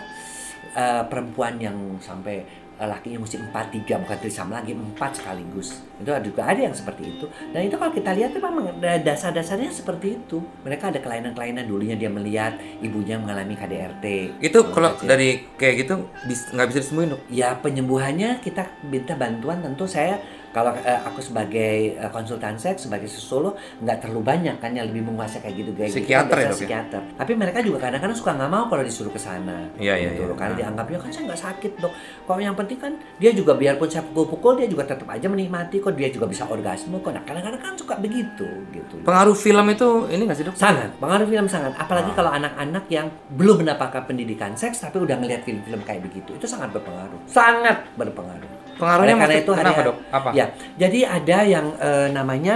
Eh, 0.75 1.03
perempuan 1.07 1.55
yang 1.63 1.77
sampai 2.03 2.43
lakinya 2.77 3.23
mesti 3.23 3.39
empat 3.39 3.71
tiga 3.71 4.03
bukan 4.03 4.17
trisam 4.19 4.51
lagi 4.51 4.75
empat 4.75 5.23
sekaligus 5.23 5.79
itu 5.95 6.11
juga 6.11 6.43
ada 6.43 6.59
yang 6.59 6.75
seperti 6.75 7.07
itu 7.07 7.27
dan 7.55 7.63
itu 7.63 7.79
kalau 7.79 7.93
kita 7.95 8.11
lihat 8.13 8.35
itu 8.35 8.43
memang 8.43 8.83
da- 8.83 8.99
dasar-dasarnya 8.99 9.71
seperti 9.71 10.19
itu 10.19 10.43
mereka 10.61 10.91
ada 10.91 10.99
kelainan-kelainan 10.99 11.65
dulunya 11.65 11.95
dia 11.95 12.11
melihat 12.11 12.59
ibunya 12.83 13.15
mengalami 13.15 13.55
KDRT 13.55 14.05
Itu 14.43 14.75
kalau 14.75 14.99
saya. 14.99 15.15
dari 15.15 15.47
kayak 15.55 15.75
gitu 15.87 15.95
nggak 16.27 16.67
bisa 16.69 16.79
disembuhin 16.83 17.15
dok. 17.15 17.21
ya 17.31 17.55
penyembuhannya 17.57 18.43
kita 18.43 18.67
minta 18.83 19.15
bantuan 19.15 19.63
tentu 19.63 19.87
saya 19.87 20.19
Kalau 20.55 20.71
eh, 20.73 21.01
aku 21.03 21.19
sebagai 21.19 21.75
eh, 21.93 22.11
konsultan 22.11 22.55
seks, 22.55 22.87
sebagai 22.87 23.11
solo 23.11 23.59
nggak 23.83 23.99
terlalu 24.01 24.23
banyak 24.23 24.57
kan 24.57 24.71
yang 24.71 24.87
lebih 24.87 25.03
menguasai 25.05 25.43
kayak 25.43 25.57
gitu 25.59 25.71
kayak 25.75 25.91
gitu. 25.91 25.99
Psikiater 25.99 26.31
ya, 26.31 26.39
Biasanya 26.39 26.47
dok, 26.47 26.55
ya? 26.55 26.61
psikiater. 26.63 27.03
Tapi 27.19 27.33
mereka 27.35 27.59
juga 27.59 27.79
kadang-kadang 27.83 28.15
suka 28.15 28.31
nggak 28.33 28.51
mau 28.51 28.65
kalau 28.69 28.83
disuruh 28.83 29.11
ke 29.11 29.19
sana. 29.19 29.67
Iya, 29.75 29.95
iya, 29.99 30.09
gitu 30.15 30.25
loh. 30.25 30.39
Karena 30.39 30.55
Nah. 30.55 30.61
dianggapnya 30.63 30.99
kan 31.01 31.11
saya 31.11 31.25
nggak 31.27 31.41
sakit 31.43 31.73
dok. 31.77 31.93
Kalau 32.23 32.39
yang 32.41 32.55
penting 32.55 32.79
kan 32.79 32.93
dia 33.19 33.31
juga 33.35 33.53
biarpun 33.53 33.89
saya 33.89 34.07
pukul-pukul 34.07 34.53
dia 34.57 34.71
juga 34.71 34.87
tetap 34.87 35.11
aja 35.11 35.27
menikmati 35.27 35.77
kok 35.77 35.91
dia 35.93 36.07
juga 36.09 36.31
bisa 36.31 36.47
orgasme 36.47 36.95
kok. 36.97 37.11
Nah 37.11 37.27
kadang-kadang 37.27 37.59
kan 37.59 37.75
suka 37.75 37.99
begitu 37.99 38.47
gitu. 38.71 38.95
Pengaruh 39.03 39.35
film 39.35 39.67
itu 39.69 39.89
ini 40.09 40.23
nggak 40.23 40.39
sih 40.39 40.47
dok? 40.47 40.55
Sangat, 40.55 40.95
pengaruh 40.97 41.27
film 41.27 41.47
sangat. 41.49 41.75
Apalagi 41.75 42.11
Ah. 42.11 42.17
kalau 42.17 42.31
anak-anak 42.31 42.85
yang 42.89 43.07
belum 43.29 43.67
mendapatkan 43.67 44.07
pendidikan 44.07 44.55
seks 44.55 44.79
tapi 44.79 45.03
udah 45.03 45.19
ngeliat 45.19 45.43
film-film 45.43 45.83
kayak 45.83 45.99
begitu, 46.01 46.31
itu 46.33 46.47
sangat 46.47 46.71
berpengaruh. 46.71 47.19
Sangat 47.27 47.83
berpengaruh. 47.99 48.54
Pengaruhnya 48.75 49.15
Oleh 49.15 49.23
karena 49.23 49.37
itu 49.41 49.53
kenapa 49.55 49.77
hari- 49.77 49.89
dok? 49.89 49.97
Apa? 50.11 50.29
Ya, 50.35 50.47
jadi 50.75 51.01
ada 51.07 51.39
yang 51.47 51.67
eh, 51.79 52.09
namanya 52.11 52.55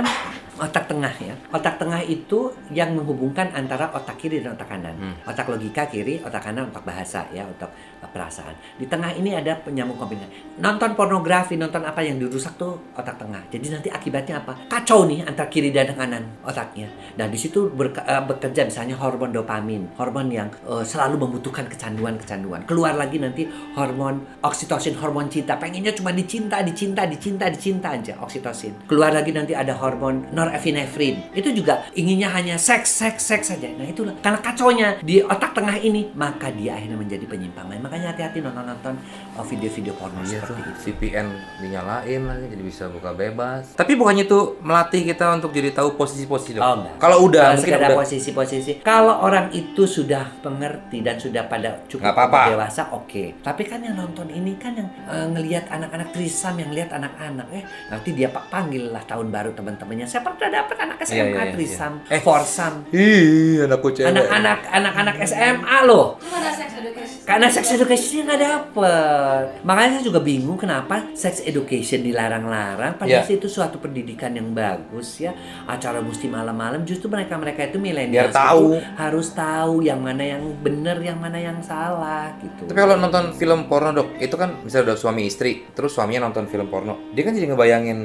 otak 0.59 0.85
tengah 0.91 1.15
ya. 1.23 1.35
Otak 1.55 1.79
tengah 1.79 2.03
itu 2.05 2.53
yang 2.75 2.93
menghubungkan 2.93 3.55
antara 3.55 3.89
otak 3.95 4.19
kiri 4.19 4.43
dan 4.43 4.59
otak 4.59 4.69
kanan. 4.69 4.95
Hmm. 4.99 5.15
Otak 5.25 5.47
logika 5.49 5.87
kiri, 5.87 6.21
otak 6.21 6.43
kanan 6.45 6.69
otak 6.69 6.83
bahasa 6.85 7.25
ya, 7.31 7.47
otak 7.47 7.71
eh, 8.03 8.11
perasaan. 8.11 8.55
Di 8.77 8.87
tengah 8.91 9.15
ini 9.15 9.35
ada 9.35 9.57
penyambung 9.59 9.97
kombinasi. 9.97 10.61
Nonton 10.61 10.99
pornografi, 10.99 11.55
nonton 11.55 11.87
apa 11.87 12.03
yang 12.03 12.19
dirusak 12.19 12.59
tuh 12.59 12.93
otak 12.99 13.17
tengah. 13.17 13.47
Jadi 13.49 13.67
nanti 13.71 13.89
akibatnya 13.89 14.43
apa? 14.43 14.69
Kacau 14.69 15.07
nih 15.07 15.25
antara 15.25 15.49
kiri 15.49 15.71
dan 15.71 15.95
kanan 15.95 16.25
otaknya. 16.43 16.91
Nah, 17.17 17.27
di 17.31 17.39
situ 17.39 17.71
eh, 17.71 18.23
bekerja 18.27 18.67
misalnya 18.67 18.99
hormon 18.99 19.31
dopamin, 19.31 19.95
hormon 19.97 20.29
yang 20.29 20.51
eh, 20.67 20.85
selalu 20.85 21.25
membutuhkan 21.25 21.71
kecanduan-kecanduan. 21.71 22.67
Keluar 22.67 22.99
lagi 22.99 23.23
nanti 23.23 23.47
hormon 23.79 24.43
oksitosin, 24.43 24.99
hormon 24.99 25.31
cinta. 25.31 25.55
Pengennya 25.57 25.95
cuma 25.95 26.11
dicinta, 26.11 26.61
dicinta, 26.61 27.07
dicinta, 27.07 27.47
dicinta 27.49 27.89
aja 27.95 28.15
oksitosin. 28.21 28.91
Keluar 28.91 29.15
lagi 29.15 29.31
nanti 29.31 29.55
ada 29.55 29.75
hormon 29.79 30.29
norepinefrin. 30.49 31.15
Itu 31.37 31.53
juga 31.53 31.85
inginnya 31.93 32.33
hanya 32.33 32.57
seks, 32.57 32.89
seks, 32.89 33.23
seks 33.29 33.53
saja. 33.53 33.69
Nah, 33.77 33.85
itulah 33.85 34.17
karena 34.25 34.41
kacaunya 34.41 34.89
di 35.05 35.21
otak 35.21 35.53
tengah 35.53 35.77
ini, 35.79 36.09
maka 36.17 36.49
dia 36.49 36.75
akhirnya 36.75 36.97
menjadi 36.97 37.25
penyimpang. 37.29 37.69
Nah, 37.69 37.79
Makanya 37.79 38.13
hati-hati 38.17 38.41
nonton-nonton 38.43 38.95
eh, 39.39 39.45
video-video 39.45 39.93
porno 39.97 40.21
Iya 40.25 40.43
tuh, 40.43 40.57
seperti 40.57 40.69
itu. 40.69 40.81
VPN 40.93 41.27
dinyalain 41.63 42.23
lagi 42.27 42.45
jadi 42.53 42.63
bisa 42.65 42.85
buka 42.91 43.13
bebas. 43.15 43.77
Tapi 43.77 43.93
bukannya 43.95 44.25
itu 44.27 44.59
melatih 44.61 45.03
kita 45.07 45.37
untuk 45.37 45.53
jadi 45.53 45.71
tahu 45.73 45.95
posisi-posisi? 45.95 46.59
Oh, 46.59 46.75
enggak. 46.81 46.97
Kalau 46.99 47.17
udah 47.29 47.55
Kalau 47.55 47.57
mungkin 47.61 47.75
udah. 47.79 47.99
posisi-posisi. 47.99 48.73
Kalau 48.83 49.15
orang 49.23 49.53
itu 49.53 49.85
sudah 49.85 50.25
mengerti 50.45 51.01
dan 51.05 51.17
sudah 51.21 51.45
pada 51.47 51.85
cukup 51.87 52.13
apa-apa. 52.13 52.55
dewasa, 52.55 52.83
oke. 52.93 53.41
Tapi 53.41 53.63
kan 53.65 53.81
yang 53.85 53.97
nonton 53.97 54.29
ini 54.33 54.57
kan 54.57 54.75
yang 54.75 54.89
eh, 55.09 55.27
ngelihat 55.29 55.71
anak-anak 55.71 56.09
trisam, 56.13 56.55
yang 56.59 56.71
lihat 56.73 56.91
anak-anak, 56.95 57.47
eh 57.53 57.65
nanti 57.89 58.13
dia 58.13 58.29
pak 58.29 58.49
panggil 58.53 58.91
lah 58.93 59.03
tahun 59.05 59.29
baru 59.33 59.51
teman-temannya. 59.55 60.07
Saya 60.09 60.25
pernah 60.39 60.53
dapat 60.57 60.77
anak 60.79 60.97
SMA 61.01 61.11
Iya, 61.11 61.25
iya, 61.27 61.43
iya, 61.43 61.53
trisam, 61.53 61.93
iya. 62.01 62.15
Eh. 62.15 62.21
foursome. 62.21 62.77
Ih, 62.91 63.67
anakku 63.67 63.89
cewek. 63.91 64.07
Anak-anak 64.07 64.59
anak-anak 64.71 65.17
SMA 65.25 65.77
loh. 65.83 66.07
Ada 66.23 66.51
sex 66.55 66.71
education. 66.75 67.19
Karena 67.25 67.47
sex 67.49 67.65
education 67.69 68.23
nggak 68.25 68.41
dapet. 68.41 69.45
Makanya 69.63 69.91
saya 69.93 70.05
juga 70.05 70.21
bingung 70.21 70.57
kenapa 70.57 71.11
sex 71.13 71.43
education 71.43 72.01
dilarang-larang. 72.01 72.95
Padahal 72.95 73.21
Iya. 73.21 73.35
itu 73.35 73.49
suatu 73.49 73.77
pendidikan 73.77 74.31
yang 74.31 74.53
bagus 74.53 75.19
ya. 75.19 75.35
Acara 75.65 75.99
mesti 75.99 76.27
malam-malam. 76.27 76.85
Justru 76.85 77.09
mereka-mereka 77.09 77.67
itu 77.67 77.77
milenial 77.77 78.29
Biar 78.29 78.33
tahu. 78.33 78.79
harus 78.95 79.29
tahu 79.31 79.83
yang 79.83 79.99
mana 79.99 80.23
yang 80.25 80.43
benar, 80.59 80.97
yang 80.99 81.19
mana 81.19 81.37
yang 81.37 81.59
salah 81.61 82.31
gitu. 82.39 82.65
Tapi 82.65 82.79
kalau 82.79 82.95
nonton 82.97 83.35
film 83.35 83.67
porno 83.67 83.91
dok, 83.91 84.17
itu 84.17 84.35
kan 84.35 84.63
misalnya 84.63 84.93
udah 84.93 84.99
suami 84.99 85.27
istri, 85.27 85.67
terus 85.71 85.91
suaminya 85.91 86.25
nonton 86.25 86.47
film 86.47 86.69
porno, 86.69 87.11
dia 87.11 87.23
kan 87.23 87.33
jadi 87.33 87.49
ngebayangin. 87.49 88.01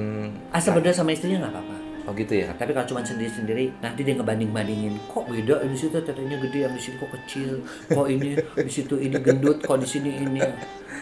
asal 0.51 0.73
berdua 0.73 0.91
sama 0.91 1.11
istrinya 1.11 1.43
nggak 1.43 1.53
apa-apa. 1.53 1.72
Oh 2.03 2.11
gitu 2.11 2.35
ya. 2.35 2.51
Tapi 2.59 2.75
kalau 2.75 2.83
cuma 2.83 2.99
sendiri-sendiri, 2.99 3.79
nanti 3.79 4.03
dia 4.03 4.19
ngebanding-bandingin. 4.19 4.99
Kok 5.07 5.31
beda 5.31 5.63
di 5.63 5.77
situ 5.79 5.95
tetenya 5.95 6.35
gede, 6.35 6.67
yang 6.67 6.75
di 6.75 6.81
sini 6.83 6.99
kok 6.99 7.11
kecil. 7.15 7.63
Kok 7.87 8.07
ini 8.11 8.35
di 8.39 8.71
situ 8.71 8.99
ini 8.99 9.15
gendut, 9.23 9.63
kok 9.63 9.79
di 9.79 9.87
sini 9.87 10.19
ini. 10.19 10.43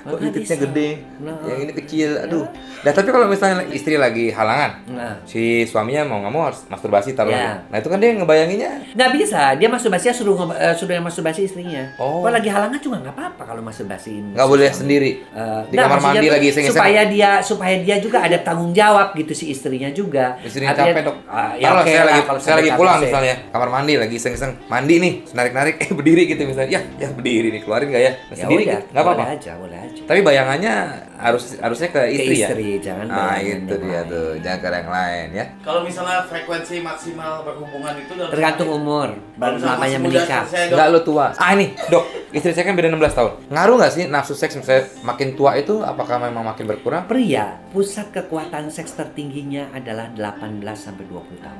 Kok 0.04 0.18
titiknya 0.20 0.42
bisa. 0.52 0.64
gede, 0.64 0.90
Nah. 1.20 1.38
yang 1.44 1.60
ini 1.62 1.74
kecil, 1.76 2.10
aduh. 2.20 2.46
Nah 2.82 2.92
tapi 2.92 3.08
kalau 3.08 3.26
misalnya 3.26 3.62
istri 3.68 3.96
lagi 3.96 4.30
halangan, 4.30 4.72
Nah. 4.88 5.14
si 5.24 5.42
suaminya 5.64 6.02
mau 6.04 6.18
nggak 6.20 6.32
mau 6.32 6.44
harus 6.44 6.66
masturbasi 6.66 7.12
taruh. 7.12 7.30
Ya. 7.30 7.62
Nah 7.64 7.78
itu 7.78 7.86
kan 7.86 7.98
dia 7.98 8.12
ngebayanginnya. 8.12 8.72
Nggak 8.92 9.12
bisa, 9.14 9.42
dia 9.54 9.68
masturbasi 9.68 10.10
suruh 10.12 10.34
nge- 10.36 10.58
eh, 10.60 10.74
suruh 10.74 10.90
yang 10.92 11.04
masturbasi 11.04 11.42
istrinya. 11.44 11.94
Oh. 11.96 12.22
Kalau 12.22 12.34
lagi 12.34 12.48
halangan 12.48 12.78
juga 12.78 12.98
nggak 13.00 13.14
apa-apa 13.14 13.44
kalau 13.46 13.62
masturbasiin. 13.62 14.34
Nggak 14.34 14.48
boleh 14.48 14.70
sendiri. 14.72 15.12
Eh, 15.28 15.62
Di 15.64 15.76
nggak, 15.76 15.86
kamar 15.88 16.00
mandi 16.02 16.28
lagi 16.28 16.48
iseng-iseng. 16.50 16.76
supaya 16.76 17.02
dia 17.06 17.30
supaya 17.40 17.76
dia 17.78 17.96
juga 17.98 18.18
ada 18.22 18.38
tanggung 18.38 18.72
jawab 18.72 19.14
gitu 19.14 19.32
si 19.32 19.50
istrinya 19.50 19.90
juga. 19.90 20.34
Istrinya 20.40 20.72
Artinya- 20.72 20.92
capek 20.92 21.04
dok. 21.04 21.18
Ah, 21.28 21.54
ya 21.54 21.68
kalau 21.68 21.80
oke 21.80 21.88
saya 21.88 21.98
lah, 21.98 22.06
lagi 22.08 22.22
kalau 22.24 22.40
saya 22.40 22.56
lagi 22.58 22.72
pulang 22.72 22.96
sih. 22.96 23.06
misalnya 23.08 23.36
kamar 23.48 23.70
mandi 23.72 23.94
lagi 23.96 24.16
iseng-iseng 24.16 24.52
mandi 24.66 24.96
nih 24.98 25.14
narik 25.32 25.52
narik 25.52 25.76
eh 25.82 25.90
berdiri 25.92 26.24
gitu 26.26 26.42
misalnya 26.44 26.70
ya 26.72 26.82
ya 26.98 27.08
berdiri 27.10 27.48
nih 27.50 27.62
keluarin 27.62 27.88
nggak 27.88 28.02
ya 28.02 28.12
Nah, 28.12 28.18
Ya 28.32 28.36
sendiri 28.40 28.64
gitu. 28.64 28.78
nggak 28.88 29.02
apa-apa 29.02 29.22
Boleh 29.22 29.36
aja, 29.36 29.52
boleh 29.56 29.78
aja. 29.78 29.91
Tapi 30.08 30.20
bayangannya 30.22 30.76
harus 31.22 31.54
harusnya 31.62 31.90
ke 31.94 32.02
istri, 32.10 32.34
Ke 32.34 32.42
ya 32.42 32.50
istri, 32.50 32.70
jangan 32.82 33.06
nah 33.06 33.38
bayangan 33.38 33.62
itu 33.62 33.76
dia 33.78 34.02
lain. 34.02 34.12
tuh 34.12 34.28
jangan 34.42 34.58
ke 34.58 34.68
yang 34.74 34.92
lain 34.92 35.28
ya 35.32 35.46
Kalau 35.62 35.82
misalnya 35.86 36.18
frekuensi 36.26 36.76
maksimal 36.82 37.34
berhubungan 37.46 37.94
itu 37.96 38.12
dalam 38.18 38.32
Tergantung 38.34 38.70
umur, 38.74 39.10
misalnya 39.38 39.68
namanya 39.78 39.98
menikah. 40.02 40.44
Enggak 40.50 40.88
lo 40.90 41.00
tua. 41.06 41.28
Ah 41.38 41.54
ini, 41.54 41.78
Dok. 41.88 42.06
Istri 42.32 42.52
saya 42.56 42.66
kan 42.66 42.74
beda 42.74 42.90
16 42.90 43.12
tahun. 43.14 43.32
Ngaruh 43.52 43.76
nggak 43.78 43.92
sih 43.94 44.04
nafsu 44.08 44.34
seks 44.34 44.56
misalnya 44.58 44.88
makin 45.04 45.36
tua 45.36 45.60
itu 45.60 45.84
apakah 45.84 46.18
memang 46.18 46.48
makin 46.48 46.66
berkurang? 46.66 47.06
Pria, 47.06 47.60
pusat 47.70 48.10
kekuatan 48.10 48.72
seks 48.72 48.96
tertingginya 48.96 49.70
adalah 49.76 50.10
18 50.16 50.64
sampai 50.74 51.06
20 51.06 51.44
tahun. 51.44 51.60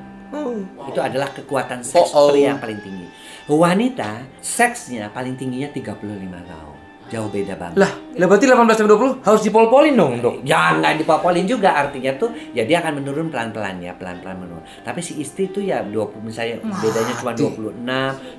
Itu 0.88 1.00
adalah 1.04 1.28
kekuatan 1.30 1.84
seks 1.84 2.10
Oh, 2.16 2.26
oh. 2.26 2.28
pria 2.32 2.56
yang 2.56 2.60
paling 2.60 2.80
tinggi. 2.80 3.04
Wanita, 3.46 4.24
seksnya 4.40 5.12
paling 5.12 5.36
tingginya 5.36 5.68
35 5.68 6.02
tahun. 6.48 6.71
Jauh 7.12 7.28
beda 7.28 7.52
banget. 7.60 7.76
Lah, 7.76 7.92
lah 8.16 8.24
berarti 8.24 8.48
18 8.48 8.56
sampai 8.72 8.92
20 8.96 9.20
harus 9.20 9.42
dipol-polin 9.44 9.92
dong, 9.92 10.16
Dok. 10.16 10.40
Jangan 10.42 10.96
dipopolin 10.96 11.44
juga 11.44 11.76
artinya 11.76 12.08
tuh 12.16 12.32
ya 12.50 12.64
dia 12.64 12.80
akan 12.80 13.04
menurun 13.04 13.28
pelan-pelan 13.28 13.84
ya, 13.84 13.92
pelan-pelan 13.92 14.40
menurun. 14.40 14.64
Tapi 14.80 15.04
si 15.04 15.20
istri 15.20 15.52
tuh 15.52 15.60
ya 15.60 15.84
20 15.84 16.24
misalnya 16.24 16.56
bedanya 16.80 17.12
cuma 17.20 17.36
26, 17.36 17.84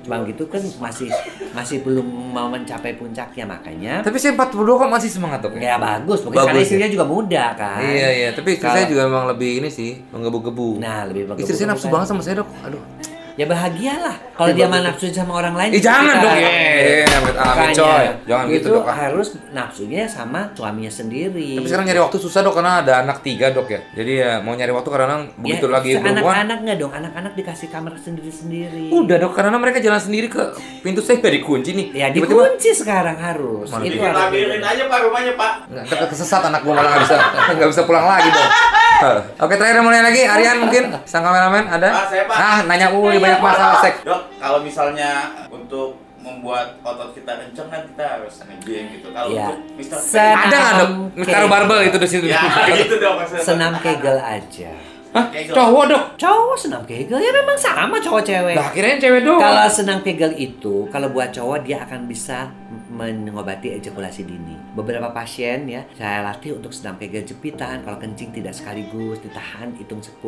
cuma 0.02 0.16
gitu 0.26 0.42
kan 0.50 0.58
masih 0.82 1.06
masih 1.54 1.86
belum 1.86 2.02
mau 2.34 2.50
mencapai 2.50 2.98
puncaknya 2.98 3.46
makanya 3.46 4.02
Tapi 4.02 4.18
saya 4.18 4.34
42 4.34 4.50
kok 4.74 4.90
masih 4.90 5.10
semangat, 5.12 5.38
Dok. 5.46 5.54
ya 5.54 5.78
bagus, 5.78 6.26
mungkin 6.26 6.42
Bagus, 6.42 6.48
karena 6.50 6.58
ya? 6.58 6.66
istrinya 6.66 6.88
juga 6.90 7.04
muda 7.06 7.44
kan. 7.54 7.78
Iya, 7.78 8.08
iya, 8.10 8.28
tapi 8.34 8.58
istri 8.58 8.66
Kalau- 8.66 8.74
saya 8.74 8.90
juga 8.90 9.02
memang 9.06 9.30
lebih 9.30 9.62
ini 9.62 9.70
sih, 9.70 10.02
menggebu-gebu. 10.10 10.82
Nah, 10.82 11.06
lebih 11.06 11.30
bagus. 11.30 11.46
Istri 11.46 11.62
saya 11.62 11.68
nafsu 11.70 11.86
banget 11.86 12.10
sama 12.10 12.26
saya, 12.26 12.42
Dok. 12.42 12.48
Aduh. 12.66 12.82
Ya 13.34 13.50
bahagialah. 13.50 14.14
Kalau 14.38 14.50
dia 14.54 14.70
mah 14.70 14.78
nafsu 14.78 15.10
sama 15.10 15.42
orang 15.42 15.58
lain. 15.58 15.70
Eh, 15.74 15.82
jangan 15.82 16.22
dong. 16.22 16.38
Eh, 16.38 17.02
amit 17.02 17.34
amit 17.34 17.34
Makanya, 17.34 17.74
coy. 17.74 18.06
Jangan 18.30 18.44
gitu, 18.46 18.54
itu 18.54 18.70
Dok. 18.70 18.86
ah. 18.86 18.94
harus 18.94 19.28
nafsunya 19.50 20.02
sama 20.06 20.40
suaminya 20.54 20.90
sendiri. 20.90 21.58
Tapi 21.58 21.66
sekarang 21.66 21.86
nyari 21.90 22.00
waktu 22.02 22.18
susah, 22.22 22.46
Dok, 22.46 22.54
karena 22.54 22.86
ada 22.86 23.02
anak 23.02 23.26
tiga, 23.26 23.50
Dok 23.50 23.66
ya. 23.66 23.80
Jadi 23.90 24.12
ya 24.22 24.38
mau 24.38 24.54
nyari 24.54 24.70
waktu 24.70 24.86
kadang 24.86 25.34
begitu 25.34 25.66
lagi 25.66 25.98
berhubungan. 25.98 26.14
Ya, 26.14 26.22
Anak-anak 26.22 26.58
nggak 26.62 26.76
dong, 26.78 26.92
anak-anak 26.94 27.32
dikasih 27.34 27.68
kamar 27.74 27.92
sendiri-sendiri. 27.98 28.94
Udah, 28.94 29.16
Dok, 29.18 29.32
karena 29.34 29.58
mereka 29.58 29.78
jalan 29.82 29.98
sendiri 29.98 30.26
ke 30.30 30.42
pintu 30.86 31.02
saya 31.02 31.18
nggak 31.18 31.34
dikunci 31.34 31.70
nih. 31.74 31.86
Ya 31.90 32.06
dikunci 32.14 32.70
sekarang 32.70 33.18
harus. 33.18 33.66
Mana 33.66 33.82
Itu 33.82 33.98
labirin 33.98 34.62
aja 34.62 34.82
pak 34.86 34.98
rumahnya 35.10 35.34
pak. 35.34 35.52
Kesesat 36.06 36.42
anak 36.46 36.62
gua 36.62 36.78
malah 36.78 36.90
nggak 36.94 37.02
bisa 37.02 37.16
nggak 37.58 37.70
bisa 37.74 37.82
pulang 37.82 38.06
lagi 38.06 38.30
dong. 38.30 38.50
Oke 39.36 39.54
terakhir 39.54 39.82
mulai 39.82 40.00
lagi 40.00 40.22
Aryan 40.22 40.56
mungkin 40.60 40.84
sang 41.04 41.22
kameramen 41.22 41.66
ada? 41.66 41.88
Pak, 41.90 42.04
saya, 42.08 42.24
Pak. 42.24 42.36
Ah 42.36 42.58
nanya 42.64 42.88
mulu 42.88 43.10
banyak 43.12 43.40
masalah 43.40 43.82
seks. 43.82 43.98
Dok, 44.02 44.20
kalau 44.38 44.58
misalnya 44.62 45.10
untuk 45.48 45.98
membuat 46.18 46.80
otot 46.80 47.12
kita 47.12 47.36
kenceng 47.36 47.68
kan 47.68 47.84
kita 47.84 48.04
harus 48.16 48.34
nge-gym 48.40 48.84
gitu. 48.96 49.12
Kalau 49.12 49.28
Ya. 49.28 49.52
untuk 49.52 49.60
Mister 49.76 49.98
Ada 50.16 50.56
nggak 50.56 50.74
dok? 50.80 50.90
Taruh 51.26 51.48
barbel 51.48 51.78
itu 51.84 51.96
di 52.00 52.08
situ. 52.08 52.26
Ya, 52.26 52.40
gitu 52.80 52.96
dong 52.96 53.20
maksudnya. 53.20 53.44
Senam 53.44 53.72
kegel 53.78 54.16
aja. 54.16 54.72
Hah? 55.14 55.30
Cowok 55.30 55.84
dok? 55.86 56.02
Cowok 56.18 56.56
senam 56.58 56.82
kegel 56.82 57.22
ya 57.22 57.30
memang 57.30 57.54
sama 57.54 58.02
cowok 58.02 58.22
cewek. 58.26 58.54
Nah 58.58 58.68
kirain 58.74 58.98
cewek 58.98 59.22
doang. 59.22 59.38
Kalau 59.38 59.66
senam 59.70 59.98
kegel 60.02 60.34
itu, 60.34 60.90
kalau 60.90 61.08
buat 61.08 61.30
cowok 61.30 61.62
dia 61.62 61.86
akan 61.86 62.04
bisa 62.04 62.50
mengobati 62.90 63.74
ejakulasi 63.74 64.22
dini. 64.22 64.54
Beberapa 64.74 65.10
pasien 65.10 65.66
ya, 65.66 65.82
saya 65.94 66.22
latih 66.22 66.58
untuk 66.58 66.70
senam 66.70 66.94
kegel 66.94 67.22
jepitan. 67.22 67.82
Kalau 67.82 67.98
kencing 67.98 68.30
tidak 68.30 68.54
sekaligus, 68.54 69.18
ditahan, 69.18 69.74
hitung 69.74 69.98
10, 69.98 70.18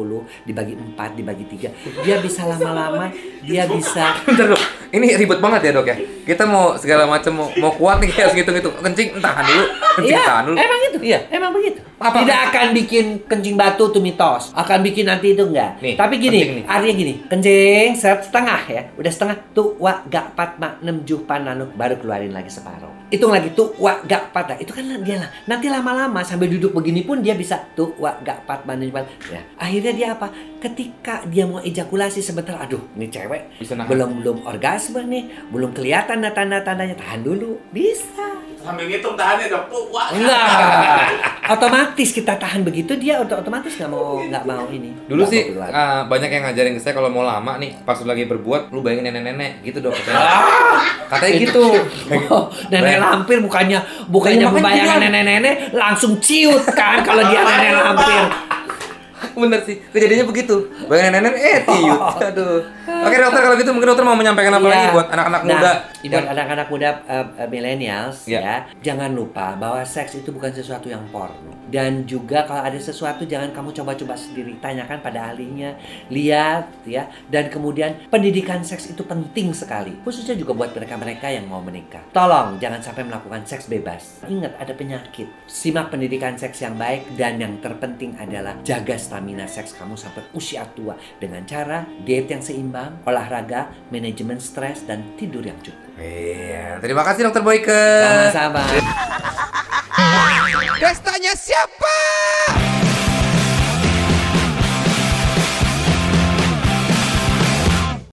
dibagi 0.43 0.75
4, 0.75 1.19
dibagi 1.19 1.45
3. 1.47 2.02
Dia 2.02 2.19
bisa 2.19 2.47
lama-lama, 2.47 3.11
dia 3.43 3.66
bisa 3.66 4.14
Bentar 4.26 4.50
dok, 4.50 4.62
ini 4.90 5.14
ribet 5.14 5.38
banget 5.38 5.71
ya 5.71 5.73
dok 5.75 5.87
ya. 5.87 5.97
Kita 6.26 6.43
mau 6.43 6.75
segala 6.75 7.07
macam 7.07 7.33
mau, 7.38 7.49
mau 7.59 7.71
kuat 7.71 8.02
nih 8.02 8.11
kayak 8.11 8.28
segitu 8.35 8.50
gitu. 8.55 8.71
Kencing 8.83 9.19
tahan 9.19 9.45
dulu, 9.47 9.64
kencing 9.99 10.14
Iya, 10.19 10.26
tahan 10.26 10.43
dulu. 10.47 10.57
emang 10.59 10.81
itu. 10.83 10.99
Iya, 11.07 11.19
emang 11.31 11.50
begitu. 11.55 11.81
Apa? 11.97 12.16
Tidak 12.23 12.38
akan 12.50 12.66
bikin 12.75 13.05
kencing 13.25 13.55
batu 13.57 13.88
itu 13.88 13.99
mitos. 14.02 14.50
Akan 14.52 14.75
bukan 14.76 14.92
bikin 14.92 15.04
nanti 15.09 15.26
itu 15.33 15.45
enggak. 15.49 15.80
Nih, 15.80 15.95
Tapi 15.97 16.14
gini, 16.21 16.40
artinya 16.68 16.95
gini, 17.00 17.12
kencing 17.33 17.97
set 17.97 18.28
setengah 18.28 18.61
ya, 18.68 18.83
udah 19.00 19.12
setengah 19.12 19.37
tuh 19.56 19.73
wa 19.80 20.04
gak 20.04 20.37
pat 20.37 20.61
mak 20.61 20.85
nem 20.85 21.00
jupan 21.09 21.49
nanu 21.49 21.73
baru 21.73 21.97
keluarin 21.97 22.37
lagi 22.37 22.52
separuh. 22.52 22.96
Hitung 23.07 23.31
lagi 23.31 23.55
tuh 23.55 23.71
wa 23.79 24.03
gak 24.03 24.35
pat 24.35 24.51
nah, 24.51 24.59
itu 24.59 24.75
kan 24.75 24.83
dia 25.07 25.23
lah. 25.23 25.31
Nanti 25.47 25.71
lama-lama 25.71 26.27
sambil 26.27 26.51
duduk 26.51 26.75
begini 26.75 27.07
pun 27.07 27.23
dia 27.23 27.39
bisa 27.39 27.63
tuh 27.79 27.95
wa 28.03 28.11
gak 28.27 28.43
pat 28.43 28.67
jupan. 28.67 29.07
Ya, 29.31 29.41
akhirnya 29.55 29.93
dia 29.95 30.09
apa? 30.19 30.27
Ketika 30.59 31.23
dia 31.31 31.47
mau 31.47 31.63
ejakulasi 31.63 32.19
sebentar, 32.19 32.59
aduh, 32.59 32.83
ini 32.99 33.07
cewek 33.07 33.63
Bisa 33.63 33.79
nahan. 33.79 33.87
belum 33.87 34.11
belum 34.23 34.39
orgasme 34.43 34.99
nih, 35.07 35.53
belum 35.55 35.71
kelihatan 35.71 36.19
tanda-tandanya, 36.27 36.99
tahan 36.99 37.23
dulu, 37.23 37.63
bisa. 37.71 38.27
Sambil 38.67 38.91
ngitung 38.91 39.15
tahannya. 39.15 39.47
Tuh, 39.47 39.87
wah. 39.95 40.11
Enggak. 40.11 41.07
Otomatis 41.55 42.11
kita 42.11 42.35
tahan 42.35 42.67
begitu 42.67 42.99
dia 42.99 43.23
oto- 43.23 43.39
otomatis 43.39 43.71
nggak 43.79 43.87
mau 43.87 44.19
nggak 44.19 44.43
mau 44.43 44.67
ini. 44.67 44.91
Dulu 45.07 45.23
Nggak 45.23 45.31
sih 45.31 45.43
ah, 45.71 46.03
banyak 46.11 46.27
yang 46.27 46.43
ngajarin 46.43 46.75
ke 46.75 46.83
saya 46.83 46.99
kalau 46.99 47.07
mau 47.07 47.23
lama 47.23 47.55
nih 47.63 47.79
pas 47.87 47.95
lagi 48.03 48.27
berbuat 48.27 48.75
lu 48.75 48.83
bayangin 48.83 49.15
nenek-nenek 49.15 49.63
gitu 49.63 49.79
dok 49.79 49.95
katanya. 49.95 50.27
katanya 51.15 51.39
gitu. 51.39 51.63
Oh, 52.35 52.51
nenek 52.67 52.96
Bayang- 52.99 53.12
lampir 53.15 53.38
bukannya 53.38 53.79
bukannya 54.07 54.41
Iya, 54.41 54.50
membayangkan 54.50 54.99
nenek-nenek 55.03 55.55
langsung 55.73 56.17
ciut 56.19 56.65
kan 56.73 57.00
kalau 57.00 57.23
dia 57.25 57.41
nenek 57.49 57.73
lampir. 57.75 58.23
Bener 59.37 59.61
sih, 59.62 59.76
kejadiannya 59.93 60.26
begitu. 60.26 60.57
Bayangin 60.88 61.21
nenek 61.21 61.35
eh 61.37 61.59
tiut. 61.62 62.00
Aduh. 62.33 62.64
Oke 62.87 63.16
dokter 63.19 63.40
kalau 63.43 63.57
gitu 63.57 63.71
mungkin 63.71 63.88
dokter 63.93 64.02
mau 64.02 64.16
menyampaikan 64.16 64.57
apa 64.57 64.64
Iya. 64.64 64.73
lagi 64.73 64.88
buat 64.90 65.09
anak-anak 65.11 65.40
Nah, 65.43 65.50
muda 65.52 65.71
buat 66.07 66.26
anak-anak 66.33 66.66
muda 66.71 66.88
uh, 67.05 67.26
uh, 67.37 67.49
millennials 67.50 68.25
Iya. 68.25 68.40
ya, 68.40 68.57
jangan 68.81 69.11
lupa 69.12 69.52
bahwa 69.55 69.83
seks 69.83 70.16
itu 70.16 70.31
bukan 70.31 70.50
sesuatu 70.50 70.88
yang 70.88 71.05
porno. 71.11 71.52
Dan 71.66 72.07
juga 72.07 72.47
kalau 72.47 72.62
ada 72.62 72.78
sesuatu 72.78 73.26
jangan 73.26 73.50
kamu 73.50 73.75
coba-coba 73.75 74.14
sendiri, 74.14 74.55
tanyakan 74.57 75.02
pada 75.02 75.35
ahlinya, 75.35 75.75
lihat 76.09 76.71
ya. 76.87 77.11
Dan 77.26 77.50
kemudian 77.50 78.07
pendidikan 78.07 78.62
seks 78.62 78.87
itu 78.88 79.02
penting 79.02 79.50
sekali, 79.50 79.99
khususnya 80.00 80.38
juga 80.38 80.55
buat 80.55 80.71
mereka-mereka 80.71 81.26
yang 81.26 81.50
mau 81.50 81.59
menikah. 81.59 82.07
Tolong 82.14 82.57
jangan 82.57 82.78
sampai 82.78 83.02
melakukan 83.02 83.43
seks 83.43 83.66
bebas. 83.66 84.23
Ingat 84.25 84.55
ada 84.57 84.73
penyakit. 84.73 85.26
Simak 85.45 85.90
pendidikan 85.90 86.38
seks 86.38 86.62
yang 86.62 86.78
baik 86.78 87.19
dan 87.19 87.37
yang 87.37 87.59
terpenting 87.59 88.14
adalah 88.16 88.55
jaga 88.62 88.95
stamina 89.26 89.50
seks 89.50 89.75
kamu 89.75 89.99
sampai 89.99 90.23
usia 90.38 90.62
tua 90.71 90.95
dengan 91.18 91.42
cara 91.42 91.83
diet 92.06 92.30
yang 92.30 92.38
seimbang, 92.38 93.02
olahraga, 93.02 93.75
manajemen 93.90 94.38
stres 94.38 94.87
dan 94.87 95.18
tidur 95.18 95.42
yang 95.42 95.59
cukup. 95.59 95.99
Iya, 95.99 96.78
terima 96.78 97.02
kasih 97.02 97.26
dokter 97.26 97.42
Boyke. 97.42 97.83
Sama-sama. 98.06 98.62
Pestanya 100.78 101.35
siapa? 101.35 101.95